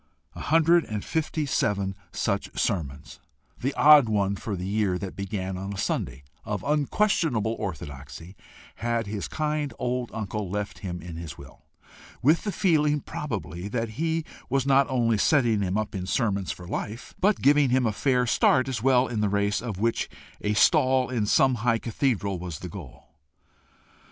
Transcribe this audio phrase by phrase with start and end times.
[0.33, 3.19] A hundred and fifty seven such sermons,
[3.59, 8.35] the odd one for the year that began on a Sunday, of unquestionable orthodoxy,
[8.77, 11.65] had his kind old uncle left him in his will,
[12.23, 16.65] with the feeling probably that he was not only setting him up in sermons for
[16.67, 20.09] life, but giving him a fair start as well in the race of which
[20.41, 23.09] a stall in some high cathedral was the goal.